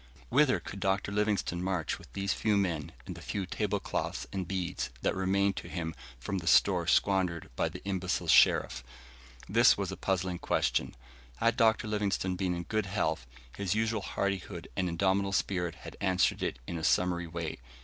[0.29, 1.11] Whither could Dr.
[1.11, 5.57] Livingstone march with these few men, and the few table cloths and beads that remained
[5.57, 8.83] to him from the store squandered by the imbecile Sherif?
[9.47, 10.95] This was a puzzling question.
[11.37, 11.87] Had Dr.
[11.87, 16.79] Livingstone been in good health, his usual hardihood and indomitable spirit had answered it in
[16.79, 17.59] a summary way.